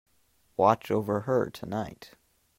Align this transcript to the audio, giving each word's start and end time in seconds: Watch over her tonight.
Watch 0.57 0.89
over 0.89 1.19
her 1.19 1.51
tonight. 1.51 2.15